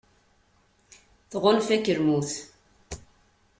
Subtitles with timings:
[1.31, 2.31] Tɣunfa-k lmut.